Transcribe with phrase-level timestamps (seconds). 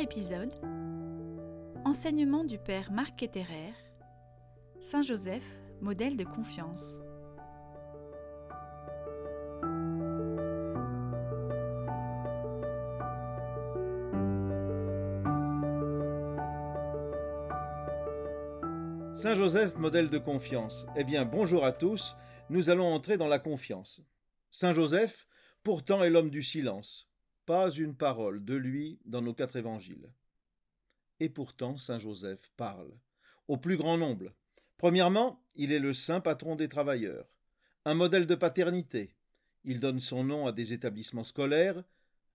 [0.00, 0.54] Épisode
[1.86, 3.72] Enseignement du Père Marc Ketterer
[4.78, 6.96] Saint Joseph, modèle de confiance.
[19.14, 20.86] Saint Joseph, modèle de confiance.
[20.96, 22.16] Eh bien, bonjour à tous,
[22.50, 24.02] nous allons entrer dans la confiance.
[24.50, 25.26] Saint Joseph,
[25.62, 27.05] pourtant, est l'homme du silence.
[27.46, 30.10] Pas une parole de lui dans nos quatre évangiles.
[31.20, 32.90] Et pourtant, Saint Joseph parle,
[33.48, 34.32] au plus grand nombre.
[34.76, 37.26] Premièrement, il est le saint patron des travailleurs,
[37.84, 39.14] un modèle de paternité.
[39.64, 41.82] Il donne son nom à des établissements scolaires,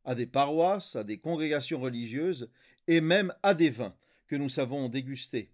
[0.05, 2.49] à des paroisses, à des congrégations religieuses,
[2.87, 3.95] et même à des vins
[4.27, 5.51] que nous savons déguster.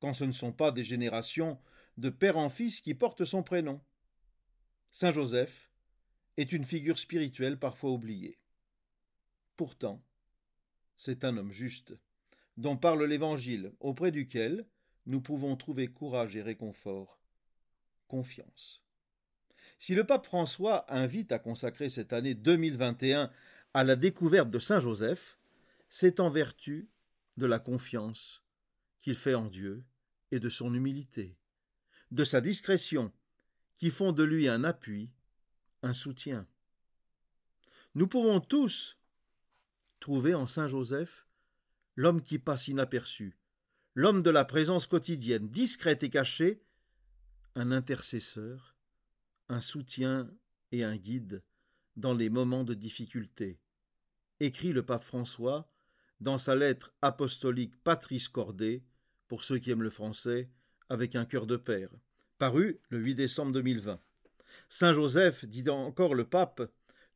[0.00, 1.58] Quand ce ne sont pas des générations
[1.98, 3.80] de père en fils qui portent son prénom.
[4.90, 5.70] Saint Joseph
[6.36, 8.38] est une figure spirituelle parfois oubliée.
[9.56, 10.02] Pourtant,
[10.96, 11.94] c'est un homme juste,
[12.56, 14.66] dont parle l'Évangile, auprès duquel
[15.06, 17.20] nous pouvons trouver courage et réconfort,
[18.08, 18.82] confiance.
[19.78, 23.30] Si le pape François invite à consacrer cette année 2021
[23.74, 25.38] à la découverte de Saint Joseph,
[25.88, 26.88] c'est en vertu
[27.36, 28.44] de la confiance
[29.00, 29.84] qu'il fait en Dieu
[30.30, 31.36] et de son humilité,
[32.10, 33.12] de sa discrétion,
[33.74, 35.10] qui font de lui un appui
[35.82, 36.46] un soutien.
[37.94, 38.98] Nous pouvons tous
[40.00, 41.26] trouver en Saint Joseph
[41.96, 43.36] l'homme qui passe inaperçu,
[43.94, 46.62] l'homme de la présence quotidienne, discrète et cachée,
[47.54, 48.74] un intercesseur,
[49.48, 50.30] un soutien
[50.70, 51.42] et un guide
[51.96, 53.60] dans les moments de difficulté,
[54.40, 55.70] écrit le pape François
[56.20, 58.84] dans sa lettre apostolique Patrice Cordée,
[59.28, 60.50] pour ceux qui aiment le français,
[60.88, 61.90] avec un cœur de père,
[62.38, 64.00] paru le 8 décembre 2020.
[64.68, 66.62] Saint Joseph, dit encore le pape,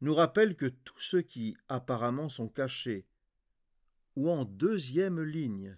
[0.00, 3.06] nous rappelle que tous ceux qui apparemment sont cachés
[4.16, 5.76] ou en deuxième ligne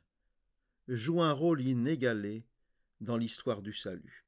[0.87, 2.47] jouent un rôle inégalé
[3.01, 4.25] dans l'histoire du salut.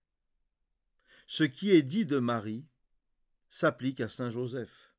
[1.26, 2.66] Ce qui est dit de Marie
[3.48, 4.92] s'applique à Saint Joseph.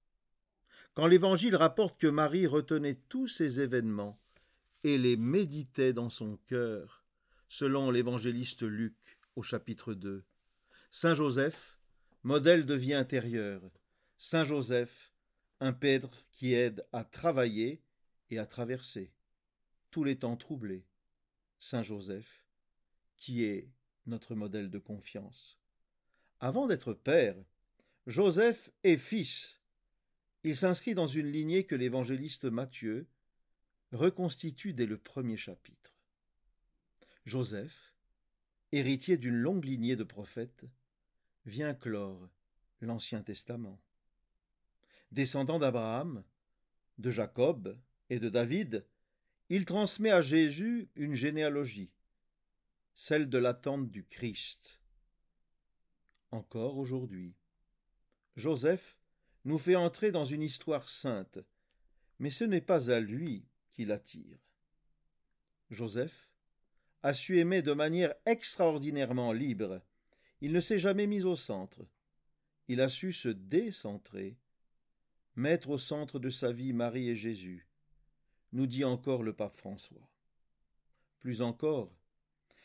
[0.93, 4.19] Quand l'Évangile rapporte que Marie retenait tous ces événements
[4.83, 7.05] et les méditait dans son cœur,
[7.47, 8.95] selon l'évangéliste Luc
[9.35, 10.23] au chapitre 2,
[10.89, 11.77] Saint Joseph
[12.23, 13.61] modèle de vie intérieure,
[14.17, 15.13] Saint Joseph,
[15.59, 17.81] un pèdre qui aide à travailler
[18.29, 19.11] et à traverser
[19.89, 20.85] tous les temps troublés,
[21.57, 22.45] Saint Joseph,
[23.17, 23.69] qui est
[24.05, 25.59] notre modèle de confiance.
[26.39, 27.35] Avant d'être père,
[28.07, 29.59] Joseph est fils.
[30.43, 33.07] Il s'inscrit dans une lignée que l'évangéliste Matthieu
[33.91, 35.93] reconstitue dès le premier chapitre.
[37.25, 37.93] Joseph,
[38.71, 40.65] héritier d'une longue lignée de prophètes,
[41.45, 42.29] vient clore
[42.81, 43.79] l'Ancien Testament.
[45.11, 46.23] Descendant d'Abraham,
[46.97, 47.77] de Jacob
[48.09, 48.85] et de David,
[49.49, 51.91] il transmet à Jésus une généalogie,
[52.93, 54.81] celle de l'attente du Christ.
[56.31, 57.35] Encore aujourd'hui,
[58.35, 58.97] Joseph
[59.43, 61.39] nous fait entrer dans une histoire sainte,
[62.19, 64.37] mais ce n'est pas à lui qu'il attire.
[65.69, 66.29] Joseph
[67.03, 69.81] a su aimer de manière extraordinairement libre,
[70.41, 71.85] il ne s'est jamais mis au centre.
[72.67, 74.37] Il a su se décentrer,
[75.35, 77.67] mettre au centre de sa vie Marie et Jésus,
[78.51, 80.09] nous dit encore le pape François.
[81.19, 81.95] Plus encore,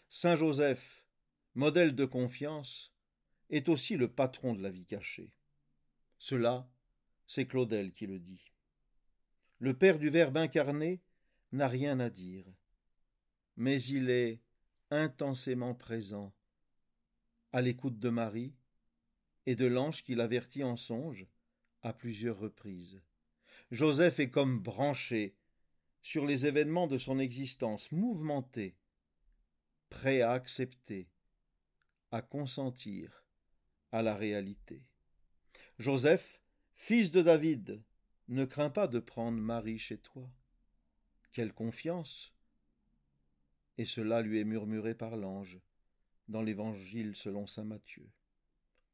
[0.09, 1.07] Saint Joseph,
[1.55, 2.95] modèle de confiance,
[3.51, 5.33] est aussi le patron de la vie cachée.
[6.19, 6.69] Cela,
[7.27, 8.53] c'est Claudel qui le dit.
[9.59, 11.03] Le Père du Verbe incarné
[11.53, 12.47] n'a rien à dire,
[13.57, 14.41] mais il est
[14.91, 16.33] intensément présent
[17.57, 18.53] à l'écoute de Marie
[19.47, 21.27] et de l'ange qui l'avertit en songe
[21.81, 23.01] à plusieurs reprises.
[23.71, 25.35] Joseph est comme branché
[26.03, 28.77] sur les événements de son existence, mouvementé,
[29.89, 31.09] prêt à accepter,
[32.11, 33.25] à consentir
[33.91, 34.85] à la réalité.
[35.79, 36.43] Joseph,
[36.75, 37.83] fils de David,
[38.29, 40.31] ne crains pas de prendre Marie chez toi.
[41.33, 42.35] Quelle confiance.
[43.79, 45.59] Et cela lui est murmuré par l'ange
[46.29, 48.09] dans l'Évangile selon saint Matthieu.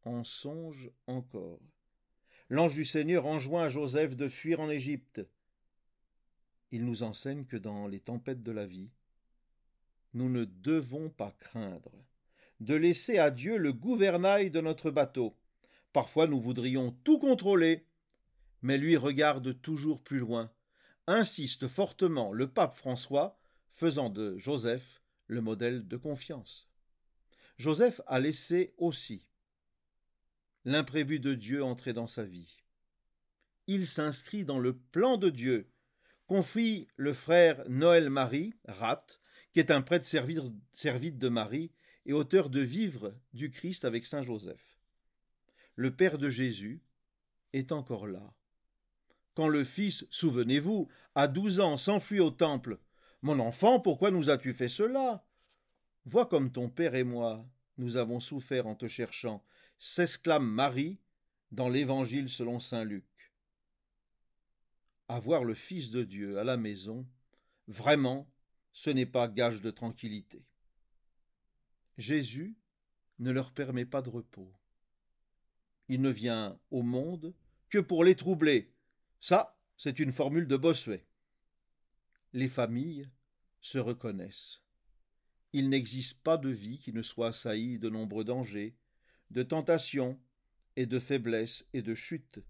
[0.04, 1.60] En songe encore.
[2.48, 5.22] L'ange du Seigneur enjoint à Joseph de fuir en Égypte.
[6.70, 8.90] Il nous enseigne que dans les tempêtes de la vie,
[10.14, 11.92] nous ne devons pas craindre
[12.60, 15.36] de laisser à Dieu le gouvernail de notre bateau.
[15.92, 17.86] Parfois nous voudrions tout contrôler,
[18.62, 20.50] mais lui regarde toujours plus loin,
[21.06, 23.38] insiste fortement le pape François,
[23.72, 26.71] faisant de Joseph le modèle de confiance.
[27.58, 29.26] Joseph a laissé aussi
[30.64, 32.62] l'imprévu de Dieu entrer dans sa vie.
[33.66, 35.70] Il s'inscrit dans le plan de Dieu,
[36.26, 39.06] confie le frère Noël Marie, Rat,
[39.52, 41.72] qui est un prêtre servite de Marie
[42.06, 44.78] et auteur de Vivre du Christ avec Saint Joseph.
[45.76, 46.82] Le Père de Jésus
[47.52, 48.34] est encore là.
[49.34, 52.78] Quand le Fils, souvenez-vous, à douze ans, s'enfuit au temple,
[53.22, 55.24] Mon enfant, pourquoi nous as-tu fait cela?
[56.04, 57.46] Vois comme ton Père et moi,
[57.78, 59.44] nous avons souffert en te cherchant,
[59.78, 60.98] s'exclame Marie
[61.50, 63.04] dans l'Évangile selon saint Luc.
[65.08, 67.06] Avoir le Fils de Dieu à la maison,
[67.68, 68.28] vraiment,
[68.72, 70.44] ce n'est pas gage de tranquillité.
[71.98, 72.56] Jésus
[73.18, 74.52] ne leur permet pas de repos.
[75.88, 77.34] Il ne vient au monde
[77.68, 78.72] que pour les troubler.
[79.20, 81.06] Ça, c'est une formule de Bossuet.
[82.32, 83.08] Les familles
[83.60, 84.62] se reconnaissent.
[85.52, 88.74] Il n'existe pas de vie qui ne soit assaillie de nombreux dangers,
[89.30, 90.18] de tentations
[90.76, 92.40] et de faiblesses et de chutes,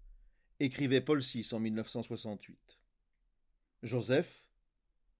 [0.59, 2.79] écrivait Paul VI en 1968.
[3.83, 4.47] Joseph,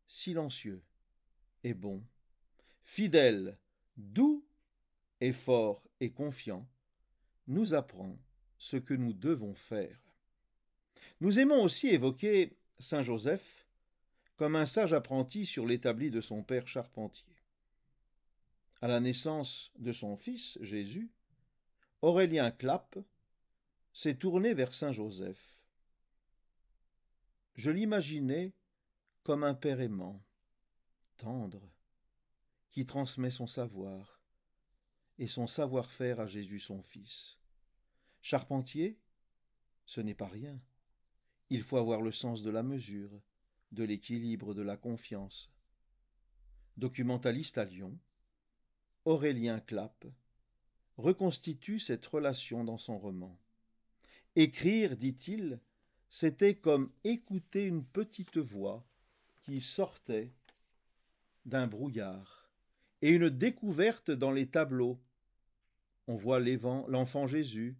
[0.08, 0.82] silencieux
[1.64, 2.04] et bon,
[2.82, 3.58] fidèle,
[3.98, 4.46] doux
[5.20, 6.68] et fort et confiant,
[7.48, 8.18] nous apprend
[8.58, 10.00] ce que nous devons faire.
[11.20, 13.66] Nous aimons aussi évoquer Saint Joseph
[14.38, 17.33] comme un sage apprenti sur l'établi de son père charpentier.
[18.84, 21.10] À la naissance de son fils, Jésus,
[22.02, 23.00] Aurélien Clappe
[23.94, 25.64] s'est tourné vers Saint Joseph.
[27.56, 28.52] Je l'imaginais
[29.24, 30.22] comme un père aimant,
[31.16, 31.72] tendre,
[32.72, 34.20] qui transmet son savoir
[35.18, 37.40] et son savoir-faire à Jésus son Fils.
[38.22, 39.00] Charpentier,
[39.86, 40.60] ce n'est pas rien.
[41.50, 43.22] Il faut avoir le sens de la mesure,
[43.72, 45.54] de l'équilibre, de la confiance.
[46.76, 47.98] Documentaliste à Lyon,
[49.06, 50.06] Aurélien Clappe
[50.98, 53.38] reconstitue cette relation dans son roman.
[54.36, 55.60] Écrire, dit-il,
[56.10, 58.86] c'était comme écouter une petite voix
[59.42, 60.32] qui sortait
[61.46, 62.50] d'un brouillard
[63.02, 65.00] et une découverte dans les tableaux.
[66.08, 67.76] On voit l'enfant Jésus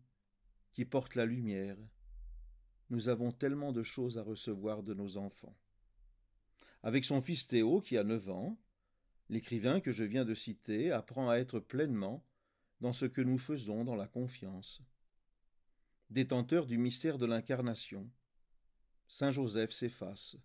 [0.74, 1.78] qui porte la lumière.
[2.90, 5.56] Nous avons tellement de choses à recevoir de nos enfants.
[6.84, 8.58] Avec son fils Théo, qui a neuf ans,
[9.30, 12.26] l'écrivain que je viens de citer apprend à être pleinement
[12.82, 14.82] dans ce que nous faisons dans la confiance
[16.14, 18.10] détenteur du mystère de l'incarnation,
[19.08, 20.38] Saint Joseph s'efface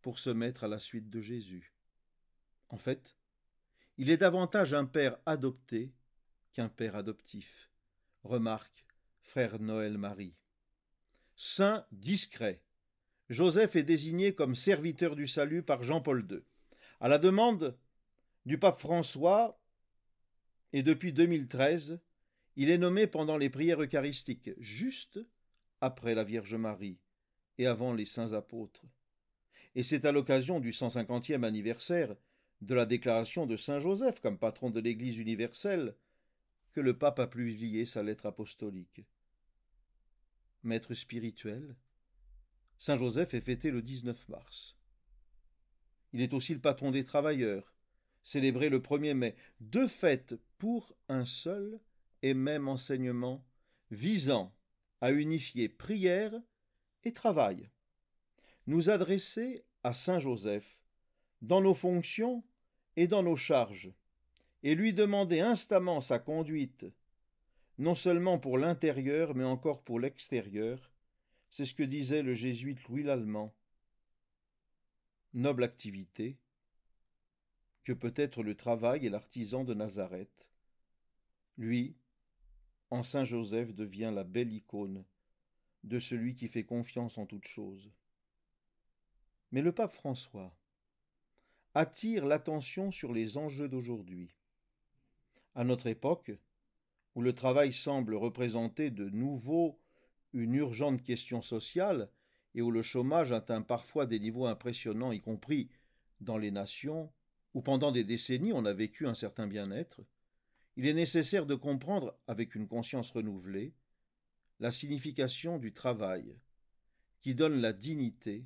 [0.00, 1.74] pour se mettre à la suite de Jésus.
[2.68, 3.16] En fait,
[3.98, 5.92] il est davantage un père adopté
[6.52, 7.70] qu'un père adoptif,
[8.24, 8.86] remarque
[9.20, 10.34] frère Noël Marie.
[11.36, 12.62] Saint discret.
[13.28, 16.40] Joseph est désigné comme serviteur du salut par Jean-Paul II.
[17.00, 17.76] À la demande
[18.46, 19.60] du pape François,
[20.72, 22.00] et depuis 2013,
[22.54, 25.18] il est nommé pendant les prières eucharistiques, juste
[25.80, 26.98] après la Vierge Marie
[27.58, 28.84] et avant les saints apôtres.
[29.74, 32.16] Et c'est à l'occasion du 150e anniversaire
[32.62, 35.96] de la déclaration de Saint Joseph comme patron de l'Église universelle
[36.72, 39.02] que le pape a publié sa lettre apostolique.
[40.62, 41.76] Maître spirituel,
[42.78, 44.76] Saint Joseph est fêté le 19 mars.
[46.12, 47.75] Il est aussi le patron des travailleurs,
[48.26, 51.78] célébré le 1er mai, deux fêtes pour un seul
[52.22, 53.46] et même enseignement
[53.92, 54.52] visant
[55.00, 56.34] à unifier prière
[57.04, 57.70] et travail.
[58.66, 60.82] Nous adresser à Saint Joseph
[61.40, 62.42] dans nos fonctions
[62.96, 63.92] et dans nos charges,
[64.64, 66.84] et lui demander instamment sa conduite,
[67.78, 70.92] non seulement pour l'intérieur, mais encore pour l'extérieur,
[71.48, 73.54] c'est ce que disait le jésuite Louis Lallemand.
[75.32, 76.38] Noble activité
[77.86, 80.52] que peut être le travail et l'artisan de Nazareth.
[81.56, 81.94] Lui,
[82.90, 85.04] en Saint Joseph devient la belle icône
[85.84, 87.92] de celui qui fait confiance en toutes choses.
[89.52, 90.52] Mais le pape François
[91.74, 94.34] attire l'attention sur les enjeux d'aujourd'hui.
[95.54, 96.32] À notre époque,
[97.14, 99.78] où le travail semble représenter de nouveau
[100.32, 102.10] une urgente question sociale
[102.56, 105.70] et où le chômage atteint parfois des niveaux impressionnants, y compris
[106.20, 107.12] dans les nations,
[107.56, 110.02] où pendant des décennies on a vécu un certain bien-être,
[110.76, 113.72] il est nécessaire de comprendre, avec une conscience renouvelée,
[114.60, 116.36] la signification du travail,
[117.22, 118.44] qui donne la dignité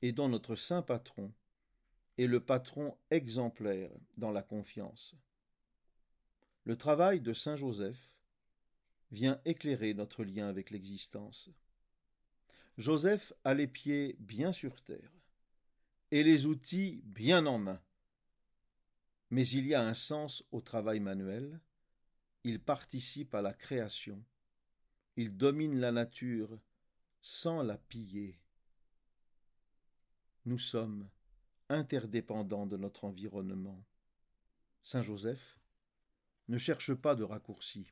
[0.00, 1.30] et dont notre saint patron
[2.16, 5.14] est le patron exemplaire dans la confiance.
[6.64, 8.14] Le travail de Saint Joseph
[9.10, 11.50] vient éclairer notre lien avec l'existence.
[12.78, 15.12] Joseph a les pieds bien sur terre
[16.10, 17.82] et les outils bien en main
[19.32, 21.58] mais il y a un sens au travail manuel,
[22.44, 24.22] il participe à la création,
[25.16, 26.60] il domine la nature
[27.22, 28.38] sans la piller.
[30.44, 31.08] nous sommes
[31.70, 33.82] interdépendants de notre environnement.
[34.82, 35.58] Saint Joseph
[36.48, 37.90] ne cherche pas de raccourcis,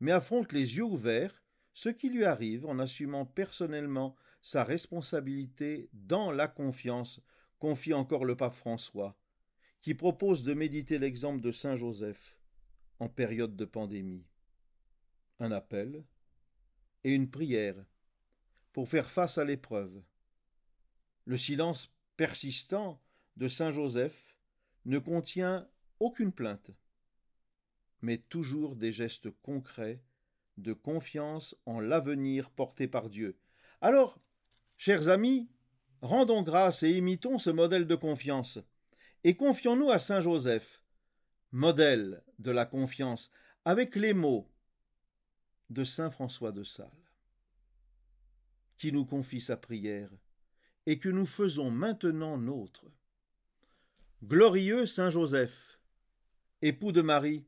[0.00, 1.40] mais affronte les yeux ouverts
[1.72, 7.20] ce qui lui arrive en assumant personnellement sa responsabilité dans la confiance,
[7.60, 9.16] confie encore le pape François,
[9.80, 12.38] qui propose de méditer l'exemple de Saint Joseph
[12.98, 14.26] en période de pandémie.
[15.38, 16.04] Un appel
[17.04, 17.76] et une prière
[18.72, 20.02] pour faire face à l'épreuve.
[21.24, 23.00] Le silence persistant
[23.36, 24.36] de Saint Joseph
[24.84, 25.68] ne contient
[26.00, 26.70] aucune plainte,
[28.02, 30.02] mais toujours des gestes concrets
[30.56, 33.38] de confiance en l'avenir porté par Dieu.
[33.80, 34.20] Alors,
[34.76, 35.48] chers amis,
[36.02, 38.58] rendons grâce et imitons ce modèle de confiance,
[39.24, 40.82] et confions-nous à Saint Joseph,
[41.52, 43.30] modèle de la confiance,
[43.64, 44.50] avec les mots
[45.70, 47.12] de Saint François de Sales,
[48.76, 50.10] qui nous confie sa prière
[50.86, 52.86] et que nous faisons maintenant nôtre.
[54.24, 55.78] Glorieux Saint Joseph,
[56.62, 57.46] époux de Marie,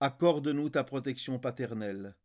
[0.00, 2.16] accorde-nous ta protection paternelle.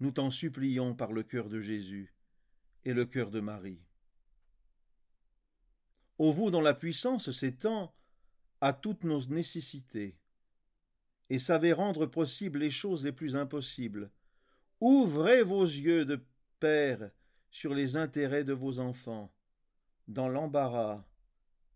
[0.00, 2.14] Nous t'en supplions par le cœur de Jésus
[2.84, 3.80] et le cœur de Marie.
[6.18, 7.94] Ô vous dont la puissance s'étend
[8.60, 10.18] à toutes nos nécessités,
[11.28, 14.10] et savez rendre possibles les choses les plus impossibles,
[14.80, 16.24] ouvrez vos yeux de
[16.58, 17.10] Père
[17.50, 19.32] sur les intérêts de vos enfants,
[20.08, 21.04] dans l'embarras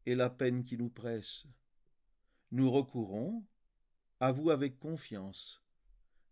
[0.07, 1.45] et la peine qui nous presse.
[2.51, 3.45] Nous recourons
[4.21, 5.63] à vous avec confiance.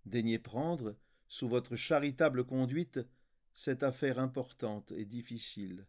[0.06, 0.96] Daignez prendre,
[1.28, 3.00] sous votre charitable conduite,
[3.52, 5.86] cette affaire importante et difficile,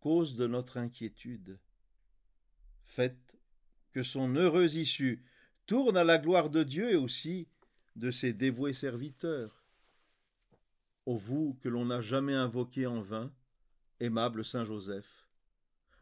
[0.00, 1.58] cause de notre inquiétude.
[2.84, 3.38] Faites
[3.92, 5.24] que son heureuse issue
[5.66, 7.48] tourne à la gloire de Dieu et aussi
[7.96, 9.64] de ses dévoués serviteurs.
[11.04, 13.32] Ô vous que l'on n'a jamais invoqué en vain,
[14.00, 15.26] aimable Saint Joseph,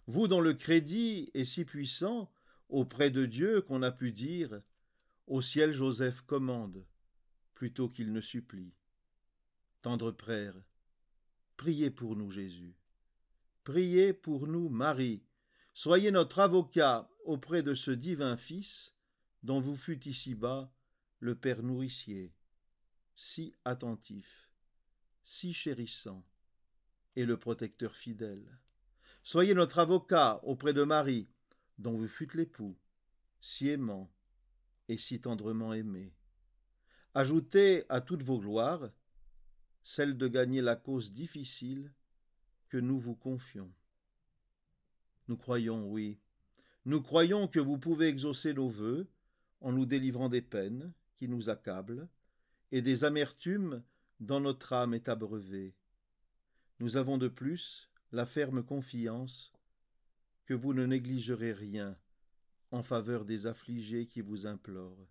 [0.06, 2.30] vous dont le crédit est si puissant
[2.68, 4.60] auprès de Dieu qu'on a pu dire
[5.26, 6.84] au ciel Joseph commande,
[7.54, 8.74] plutôt qu'il ne supplie.
[9.82, 10.54] Tendre Père,
[11.56, 12.76] priez pour nous Jésus.
[13.66, 15.24] Priez pour nous Marie.
[15.74, 18.94] Soyez notre avocat auprès de ce divin Fils
[19.42, 20.72] dont vous fûtes ici-bas
[21.18, 22.32] le Père nourricier,
[23.16, 24.52] si attentif,
[25.24, 26.24] si chérissant,
[27.16, 28.46] et le protecteur fidèle.
[29.24, 31.28] Soyez notre avocat auprès de Marie,
[31.76, 32.78] dont vous fûtes l'époux,
[33.40, 34.08] si aimant,
[34.86, 36.14] et si tendrement aimé.
[37.14, 38.92] Ajoutez à toutes vos gloires
[39.82, 41.92] celle de gagner la cause difficile
[42.68, 43.72] que nous vous confions.
[45.28, 46.18] Nous croyons, oui,
[46.84, 49.08] nous croyons que vous pouvez exaucer nos vœux
[49.60, 52.08] en nous délivrant des peines qui nous accablent
[52.70, 53.82] et des amertumes
[54.20, 55.74] dont notre âme est abreuvée.
[56.78, 59.52] Nous avons de plus la ferme confiance
[60.44, 61.98] que vous ne négligerez rien
[62.70, 65.08] en faveur des affligés qui vous implorent.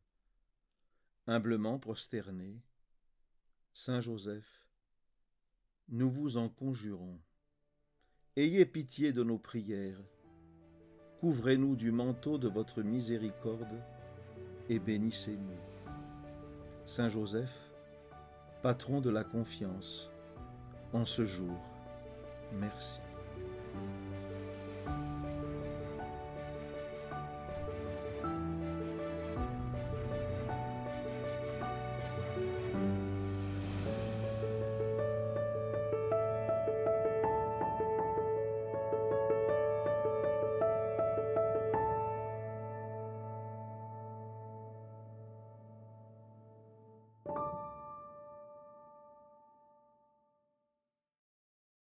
[1.27, 2.61] Humblement prosternés,
[3.73, 4.65] Saint Joseph,
[5.89, 7.19] nous vous en conjurons.
[8.37, 10.03] Ayez pitié de nos prières.
[11.21, 13.81] Couvrez-nous du manteau de votre miséricorde
[14.67, 15.93] et bénissez-nous.
[16.85, 17.57] Saint Joseph,
[18.61, 20.11] patron de la confiance,
[20.91, 21.57] en ce jour,
[22.51, 22.99] merci.